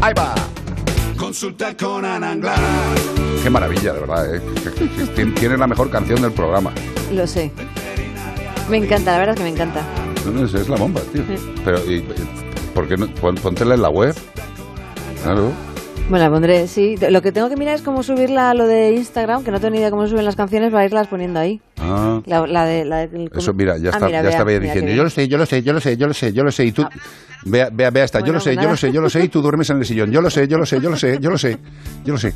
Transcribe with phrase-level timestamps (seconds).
[0.00, 0.34] Ahí va.
[1.16, 2.36] Consulta con Ana
[3.42, 4.40] Qué maravilla, de verdad, ¿eh?
[5.34, 6.72] Tiene la mejor canción del programa.
[7.12, 7.50] Lo sé.
[8.70, 9.82] Me encanta, la verdad es que me encanta.
[10.32, 11.22] No, es, es la bomba, tío.
[11.64, 12.04] Pero, y,
[12.74, 13.08] ¿por qué no?
[13.08, 14.14] Póntela en la web.
[15.22, 15.52] Claro.
[16.08, 16.96] Bueno, la pondré, sí.
[17.10, 19.72] Lo que tengo que mirar es cómo subirla a lo de Instagram, que no tengo
[19.72, 21.60] ni idea cómo suben las canciones para irlas poniendo ahí.
[21.78, 22.22] Ah.
[22.24, 24.90] La, la de, la de- Eso, mira, ya Ah, está, mira, ya estaba ella diciendo,
[24.92, 26.64] yo lo sé, yo lo sé, yo lo sé, yo lo sé, yo lo sé,
[26.64, 26.86] y tú,
[27.44, 28.70] vea, vea, vea, está, yo Bueno, lo sé, pues yo nada.
[28.72, 30.22] lo sé, yo lo sé, yo lo sé, y tú duermes en el sillón, yo
[30.22, 31.58] lo sé, yo lo sé, yo lo sé, yo lo sé,
[32.06, 32.32] yo lo sé.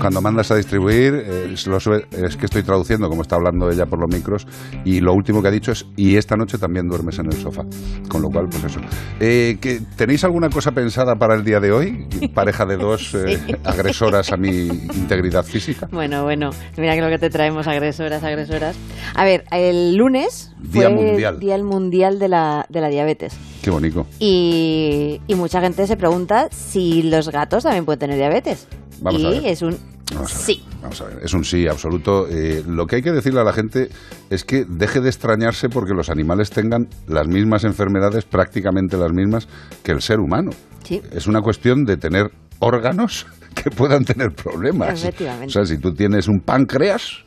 [0.00, 3.70] Cuando mandas a distribuir, eh, se lo sube- es que estoy traduciendo, como está hablando
[3.70, 4.46] ella por los micros,
[4.84, 7.62] y lo último que ha dicho es, y esta noche también duermes en el sofá.
[8.08, 8.80] Con lo cual, pues eso.
[9.20, 12.06] Eh, ¿que- ¿Tenéis alguna cosa pensada para el día de hoy?
[12.34, 15.88] Pareja de dos eh, agresoras a mi integridad física.
[15.90, 18.76] Bueno, bueno, mira que lo que te traemos, agresoras, agresoras.
[19.14, 21.38] A ver, el lunes Día fue mundial.
[21.40, 23.34] Día Mundial de la, de la Diabetes.
[23.62, 24.06] Qué bonito.
[24.18, 28.66] Y, y mucha gente se pregunta si los gatos también pueden tener diabetes.
[29.04, 29.46] Vamos y a ver.
[29.46, 29.76] es un
[30.12, 30.62] Vamos a ver, sí.
[30.82, 32.26] Vamos a ver, es un sí absoluto.
[32.28, 33.88] Eh, lo que hay que decirle a la gente
[34.30, 39.48] es que deje de extrañarse porque los animales tengan las mismas enfermedades, prácticamente las mismas,
[39.82, 40.50] que el ser humano.
[40.82, 41.00] Sí.
[41.12, 45.02] Es una cuestión de tener órganos que puedan tener problemas.
[45.02, 45.46] Efectivamente.
[45.46, 47.24] O sea, si tú tienes un páncreas,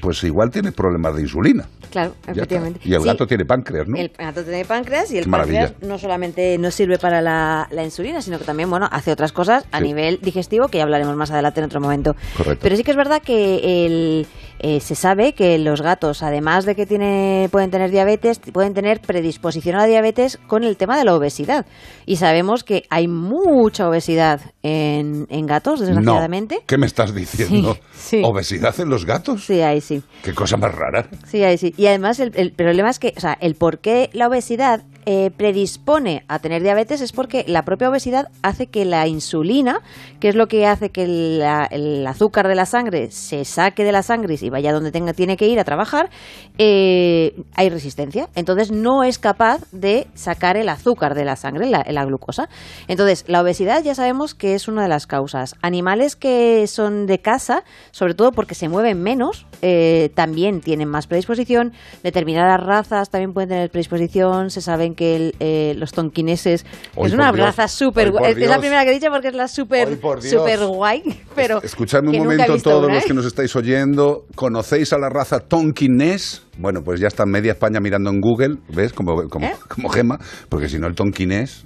[0.00, 1.66] pues igual tienes problemas de insulina.
[1.90, 2.80] Claro, efectivamente.
[2.84, 3.96] Y el Sí, gato tiene páncreas, ¿no?
[3.96, 5.68] El gato tiene páncreas y el maravilla.
[5.68, 9.32] páncreas no solamente nos sirve para la, la insulina, sino que también, bueno, hace otras
[9.32, 9.84] cosas a Sí.
[9.84, 12.14] nivel digestivo que ya hablaremos más adelante en otro momento.
[12.36, 12.60] Correcto.
[12.62, 14.26] Pero sí que es verdad que el,
[14.58, 19.00] eh, se sabe que los gatos, además de que tiene, pueden tener diabetes, pueden tener
[19.00, 21.66] predisposición a la diabetes con el tema de la obesidad.
[22.04, 26.56] Y sabemos que hay mucha obesidad en, en gatos, desgraciadamente.
[26.56, 26.60] No.
[26.66, 27.76] ¿Qué me estás diciendo?
[27.96, 28.22] Sí, sí.
[28.24, 29.44] ¿Obesidad en los gatos?
[29.44, 30.02] Sí, ahí sí.
[30.22, 31.06] Qué cosa más rara.
[31.26, 31.74] Sí, ahí sí.
[31.76, 35.30] Y además el, el problema es que, o sea, el por qué la obesidad eh,
[35.30, 39.80] predispone a tener diabetes es porque la propia obesidad hace que la insulina,
[40.18, 44.02] que es lo que hace que el azúcar de la sangre se saque de la
[44.02, 46.10] sangre y vaya donde tenga, tiene que ir a trabajar,
[46.58, 48.28] eh, hay resistencia.
[48.34, 52.48] Entonces no es capaz de sacar el azúcar de la sangre, la, la glucosa.
[52.88, 55.54] Entonces la obesidad ya sabemos que es una de las causas.
[55.62, 57.62] Animales que son de casa,
[57.92, 61.72] sobre todo porque se mueven menos, eh, también tienen más predisposición.
[62.02, 64.50] Determinadas razas también pueden tener predisposición.
[64.50, 66.64] Se saben que el, eh, los tonquineses
[66.96, 67.46] Hoy es una Dios.
[67.46, 68.32] raza súper guay.
[68.32, 71.02] Es, es la primera que he dicho porque es la súper súper guay.
[71.36, 73.06] Pero Escuchadme un momento todos una, los ¿eh?
[73.06, 74.24] que nos estáis oyendo.
[74.34, 76.42] ¿Conocéis a la raza tonquinés?
[76.58, 78.92] Bueno, pues ya está media España mirando en Google, ¿ves?
[78.92, 79.54] Como, como, ¿Eh?
[79.68, 80.18] como gema,
[80.48, 81.64] porque si no el tonquinés,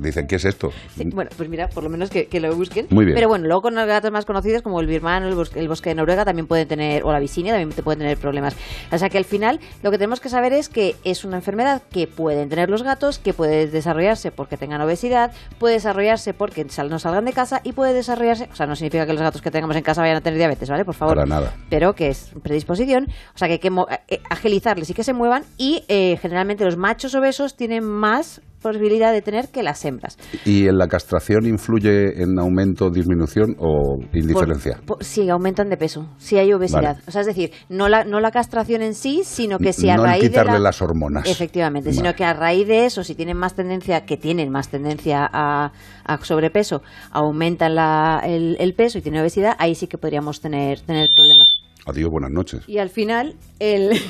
[0.00, 0.70] dicen, ¿qué es esto?
[0.96, 2.86] Sí, bueno, pues mira, por lo menos que, que lo busquen.
[2.90, 3.14] Muy bien.
[3.14, 5.90] Pero bueno, luego con los gatos más conocidos como el birmano, el, bos- el bosque
[5.90, 8.56] de Noruega también pueden tener, o la visinia también te pueden tener problemas.
[8.90, 11.82] O sea que al final lo que tenemos que saber es que es una enfermedad
[11.90, 16.90] que pueden tener los gatos, que puede desarrollarse porque tengan obesidad, puede desarrollarse porque sal-
[16.90, 19.50] no salgan de casa y puede desarrollarse, o sea, no significa que los gatos que
[19.50, 20.84] tengamos en casa vayan a tener diabetes, ¿vale?
[20.84, 21.14] Por favor.
[21.14, 21.54] Para nada.
[21.70, 23.68] Pero que es predisposición, o sea que hay que
[24.08, 29.12] eh, agilizarles y que se muevan y eh, generalmente los machos obesos tienen más posibilidad
[29.12, 30.16] de tener que las hembras.
[30.46, 34.76] ¿Y en la castración influye en aumento, disminución o indiferencia?
[34.78, 36.94] Por- por- sí, aumentan de peso, si hay obesidad.
[36.94, 37.02] Vale.
[37.06, 39.96] O sea, es decir, no la, no la castración en sí, sino que si a
[39.96, 41.28] no raíz de la- las hormonas.
[41.28, 41.96] Efectivamente, Vale.
[41.98, 45.70] sino que a raíz de eso, si tienen más tendencia, que tienen más tendencia a,
[46.06, 46.80] a sobrepeso,
[47.10, 51.43] aumentan la- el, el peso y tienen obesidad, ahí sí que podríamos tener, tener problemas.
[51.86, 52.62] Adiós, buenas noches.
[52.66, 54.00] Y al final, el,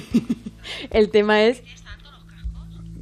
[0.91, 1.63] el tema es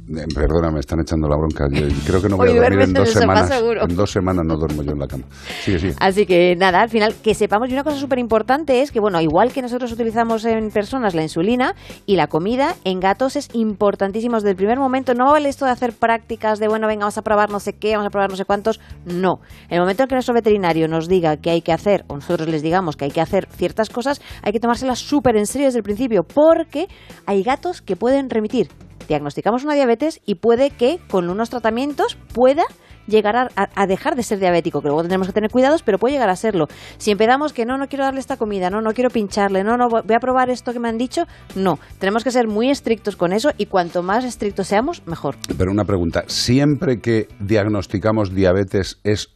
[0.05, 1.67] Perdona, me están echando la bronca.
[1.71, 3.63] Yo creo que no voy Hoy a dormir en dos sofá, semanas.
[3.89, 5.23] En dos semanas no duermo yo en la cama.
[5.61, 5.95] Sigue, sigue.
[5.99, 9.21] Así que nada, al final que sepamos, y una cosa súper importante es que, bueno,
[9.21, 11.75] igual que nosotros utilizamos en personas la insulina
[12.05, 15.13] y la comida, en gatos es importantísimo desde el primer momento.
[15.13, 17.91] No vale esto de hacer prácticas de, bueno, venga, vamos a probar no sé qué,
[17.91, 18.81] vamos a probar no sé cuántos.
[19.05, 19.39] No.
[19.69, 22.49] En el momento en que nuestro veterinario nos diga que hay que hacer, o nosotros
[22.49, 25.79] les digamos que hay que hacer ciertas cosas, hay que tomárselas súper en serio desde
[25.79, 26.87] el principio, porque
[27.25, 28.67] hay gatos que pueden remitir.
[29.07, 32.63] Diagnosticamos una diabetes y puede que con unos tratamientos pueda
[33.07, 36.29] llegar a, dejar de ser diabético, que luego tendremos que tener cuidados, pero puede llegar
[36.29, 36.67] a serlo.
[36.97, 39.89] Si empezamos que no, no quiero darle esta comida, no, no quiero pincharle, no, no,
[39.89, 41.23] voy a probar esto que me han dicho,
[41.55, 41.79] no.
[41.99, 45.35] Tenemos que ser muy estrictos con eso y cuanto más estrictos seamos, mejor.
[45.57, 46.23] Pero una pregunta.
[46.27, 49.29] ¿Siempre que diagnosticamos diabetes es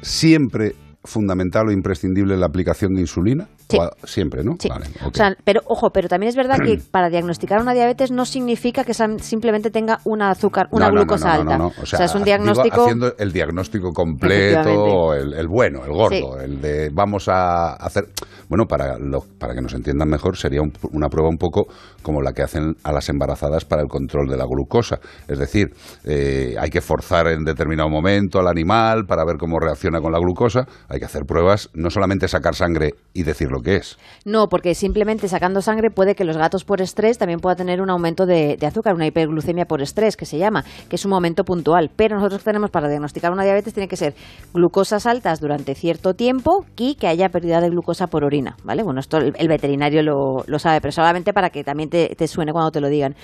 [0.00, 3.48] siempre fundamental o imprescindible la aplicación de insulina?
[3.68, 3.78] Sí.
[4.04, 4.52] Siempre, ¿no?
[4.58, 4.68] Sí.
[4.68, 5.12] Vale, ok.
[5.12, 8.84] O sea, pero ojo, pero también es verdad que para diagnosticar una diabetes no significa
[8.84, 11.58] que simplemente tenga una azúcar, una No, no, glucosa no, no, alta.
[11.58, 11.82] no, no.
[11.82, 16.10] O sea, es un digo, diagnóstico haciendo el diagnóstico completo, el, el bueno, el gordo,
[16.38, 16.44] Sí.
[16.44, 18.04] el de vamos a hacer.
[18.52, 18.98] Bueno, para,
[19.38, 20.60] para que nos entiendan mejor, sería
[20.92, 21.68] una prueba un poco
[22.02, 25.00] como la que hacen a las embarazadas para el control de la glucosa.
[25.26, 25.70] Es decir,
[26.04, 30.18] eh, hay que forzar en determinado momento al animal para ver cómo reacciona con la
[30.18, 30.66] glucosa.
[30.90, 33.96] Hay que hacer pruebas, no solamente sacar sangre y decir lo que es.
[34.26, 37.88] No, porque simplemente sacando sangre puede que los gatos por estrés también pueda tener un
[37.88, 41.44] aumento de, de azúcar, una hiperglucemia por estrés, que se llama, que es un momento
[41.44, 41.90] puntual.
[41.96, 44.14] Pero nosotros tenemos para diagnosticar una diabetes tiene que ser
[44.52, 48.82] glucosas altas durante cierto tiempo y que haya pérdida de glucosa por orina, ¿vale?
[48.82, 52.80] Bueno, esto el, veterinario lo, sabe, pero solamente para que también te, suene cuando te
[52.80, 53.14] lo digan.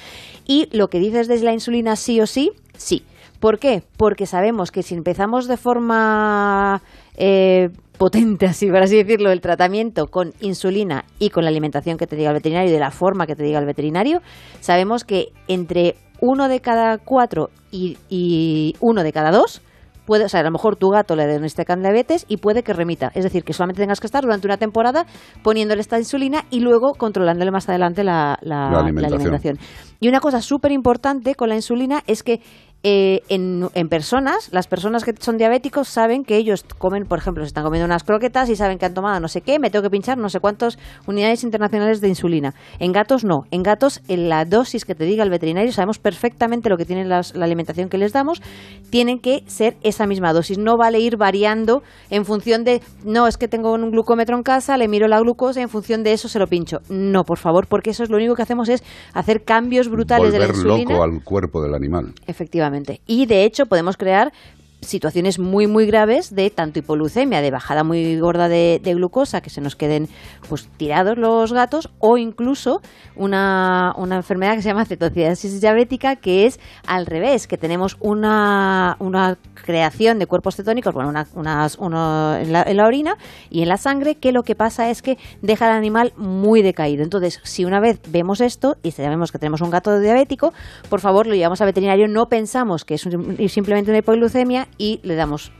[0.46, 3.04] Y lo que dices desde la insulina sí o sí, sí.
[3.40, 3.82] ¿Por qué?
[3.96, 6.82] Porque sabemos que si empezamos de forma
[7.16, 12.06] eh, potente, así por así decirlo, el tratamiento con insulina y con la alimentación que
[12.06, 14.20] te diga el veterinario y de la forma que te diga el veterinario,
[14.60, 19.62] sabemos que entre uno de cada cuatro y uno de cada dos
[20.08, 23.12] puede, o sea, a lo mejor tu gato le diagnostican diabetes y puede que remita.
[23.14, 25.04] Es decir, que solamente tengas que estar durante una temporada
[25.42, 29.58] poniéndole esta insulina y luego controlándole más adelante la, alimentación.
[30.00, 32.40] Y una cosa súper importante con la insulina es que
[32.84, 37.42] eh, en, en, personas, las personas que son diabéticos saben que ellos comen, por ejemplo,
[37.42, 39.82] se están comiendo unas croquetas y saben que han tomado no sé qué, me tengo
[39.82, 42.54] que pinchar no sé cuántas unidades internacionales de insulina.
[42.78, 43.40] En gatos no.
[43.50, 47.04] En gatos, en la dosis que te diga el veterinario, sabemos perfectamente lo que tiene
[47.04, 48.40] la alimentación que les damos,
[48.90, 50.56] tienen que ser esa misma dosis.
[50.56, 54.76] No vale ir variando en función de, no, es que tengo un glucómetro en casa,
[54.76, 56.78] le miro la glucosa y en función de eso se lo pincho.
[56.88, 58.84] No, por favor, porque eso es lo único que hacemos es
[59.14, 60.92] hacer cambios brutales de la insulina.
[60.92, 62.14] loco al cuerpo del animal.
[62.24, 62.67] Efectivamente.
[63.06, 64.32] Y de hecho podemos crear
[64.80, 69.60] situaciones muy muy graves de tanto hipoglucemia, de bajada muy gorda de, glucosa, que se
[69.60, 70.08] nos queden
[70.48, 72.80] pues tirados los gatos, o incluso
[73.16, 78.96] una, una enfermedad que se llama cetocidasis diabética, que es al revés, que tenemos una,
[79.00, 83.16] una creación de cuerpos cetónicos, bueno, una, unas, uno en la, en la orina
[83.50, 87.02] y en la sangre, que lo que pasa es que deja al animal muy decaído.
[87.02, 90.52] Entonces, si una vez vemos esto y sabemos que tenemos un gato diabético,
[90.88, 93.02] por favor lo llevamos al veterinario, no pensamos que es
[93.52, 95.52] simplemente una hipoglucemia y le damos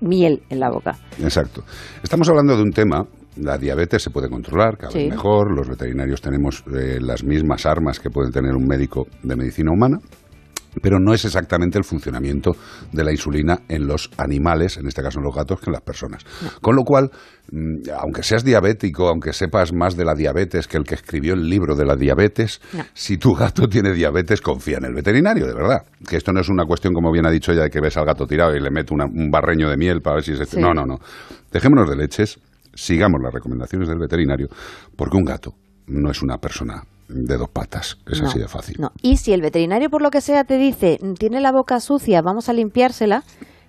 [0.00, 0.96] miel en la boca.
[1.22, 1.62] Exacto.
[2.02, 3.06] Estamos hablando de un tema
[3.36, 8.00] la diabetes se puede controlar cada vez mejor, los veterinarios tenemos eh, las mismas armas
[8.00, 9.98] que puede tener un médico de medicina humana,
[10.82, 12.56] pero no es exactamente el funcionamiento
[12.92, 15.82] de la insulina en los animales, en este caso en los gatos, que en las
[15.82, 16.24] personas.
[16.60, 17.10] Con lo cual,
[17.50, 21.48] mm, aunque seas diabético, aunque sepas más de la diabetes que el que escribió el
[21.48, 22.60] libro de la diabetes,
[22.94, 25.84] si tu gato tiene diabetes, confía en el veterinario, de verdad.
[26.06, 28.04] Que esto no es una cuestión, como bien ha dicho ella, de que ves al
[28.04, 30.60] gato tirado y le mete un barreño de miel para ver si se...
[30.60, 30.98] No, no, no.
[31.52, 32.38] Dejémonos de leches,
[32.74, 34.48] sigamos las recomendaciones del veterinario,
[34.96, 35.54] porque un gato
[35.86, 37.98] no es una persona de dos patas.
[38.10, 38.76] Es así de fácil.
[38.78, 38.92] No.
[39.00, 42.48] Y si el veterinario, por lo que sea, te dice, tiene la boca sucia, vamos
[42.48, 43.22] a limpiársela,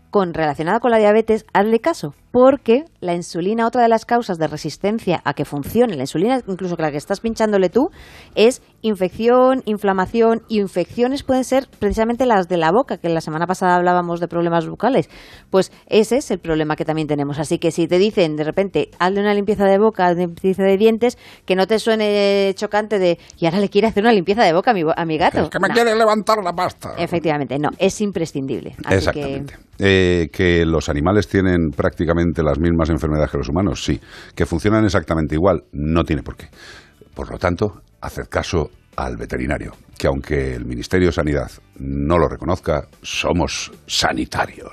[0.10, 4.46] con relacionada con la diabetes, hazle caso, porque la insulina, otra de las causas de
[4.46, 7.90] resistencia a que funcione la insulina, incluso que la que estás pinchándole tú,
[8.36, 13.48] es infección, inflamación y infecciones pueden ser precisamente las de la boca, que la semana
[13.48, 15.10] pasada hablábamos de problemas bucales.
[15.50, 17.40] Pues ese es el problema que también tenemos.
[17.40, 21.18] Así que si te dicen de repente, hazle una limpieza de boca, limpieza de dientes,
[21.44, 24.70] que no te suene chocante de, y ahora le quiere hacer una limpieza de boca
[24.70, 25.42] a mi, a mi gato.
[25.42, 26.94] Es que me quiere levantar la pasta.
[27.00, 28.76] Efectivamente, no, es imprescindible.
[28.88, 29.56] Exactamente.
[29.80, 34.00] Eh, que los animales tienen prácticamente las mismas enfermedades que los humanos, sí.
[34.36, 36.48] Que funcionan exactamente igual, no tiene por qué.
[37.14, 42.28] Por lo tanto, haced caso al veterinario, que aunque el Ministerio de Sanidad no lo
[42.28, 44.72] reconozca, somos sanitarios.